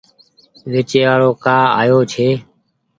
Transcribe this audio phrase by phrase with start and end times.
[0.71, 2.27] ويچي وآڙو ڪآ آيو ڇي۔